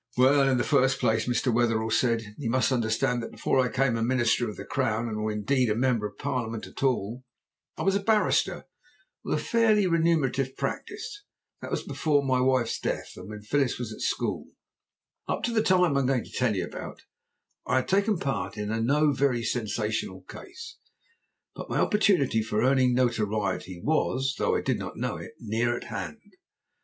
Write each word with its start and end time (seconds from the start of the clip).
"Well, 0.17 0.49
in 0.49 0.57
the 0.57 0.63
first 0.63 0.99
place," 0.99 1.27
Mr. 1.27 1.53
Wetherell 1.53 1.91
said, 1.91 2.33
"you 2.35 2.49
must 2.49 2.71
understand 2.71 3.21
that 3.21 3.29
before 3.29 3.59
I 3.63 3.67
became 3.67 3.95
a 3.95 4.01
Minister 4.01 4.49
of 4.49 4.55
the 4.55 4.65
Crown, 4.65 5.07
or 5.15 5.31
indeed 5.31 5.69
a 5.69 5.75
Member 5.75 6.07
of 6.07 6.17
Parliament 6.17 6.65
at 6.65 6.81
all, 6.81 7.23
I 7.77 7.83
was 7.83 7.93
a 7.93 7.99
barrister 7.99 8.65
with 9.23 9.35
a 9.39 9.43
fairly 9.43 9.85
remunerative 9.85 10.57
practice. 10.57 11.21
That 11.61 11.69
was 11.69 11.83
before 11.83 12.23
my 12.23 12.39
wife's 12.41 12.79
death 12.79 13.11
and 13.15 13.29
when 13.29 13.43
Phyllis 13.43 13.77
was 13.77 13.93
at 13.93 14.01
school. 14.01 14.47
Up 15.27 15.43
to 15.43 15.51
the 15.51 15.61
time 15.61 15.83
I 15.95 15.99
am 16.01 16.07
going 16.07 16.23
to 16.23 16.31
tell 16.31 16.55
you 16.55 16.65
about 16.65 17.03
I 17.67 17.75
had 17.75 17.87
taken 17.87 18.17
part 18.17 18.57
in 18.57 18.69
no 18.87 19.11
very 19.11 19.43
sensational 19.43 20.21
case. 20.23 20.77
But 21.53 21.69
my 21.69 21.77
opportunity 21.77 22.41
for 22.41 22.63
earning 22.63 22.95
notoriety 22.95 23.79
was, 23.83 24.33
though 24.39 24.55
I 24.55 24.61
did 24.61 24.79
not 24.79 24.97
know 24.97 25.17
it, 25.17 25.33
near 25.39 25.77
at 25.77 25.83
hand. 25.83 26.37